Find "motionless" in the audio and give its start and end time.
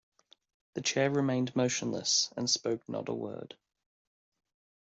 1.55-2.33